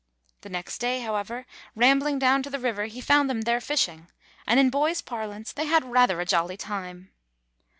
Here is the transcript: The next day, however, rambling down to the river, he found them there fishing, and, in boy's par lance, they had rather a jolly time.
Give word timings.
The 0.41 0.49
next 0.49 0.79
day, 0.79 1.01
however, 1.01 1.45
rambling 1.75 2.17
down 2.17 2.41
to 2.41 2.49
the 2.49 2.57
river, 2.57 2.85
he 2.85 3.01
found 3.01 3.29
them 3.29 3.41
there 3.41 3.61
fishing, 3.61 4.07
and, 4.47 4.59
in 4.59 4.71
boy's 4.71 4.99
par 4.99 5.27
lance, 5.27 5.51
they 5.51 5.65
had 5.67 5.85
rather 5.85 6.19
a 6.19 6.25
jolly 6.25 6.57
time. 6.57 7.11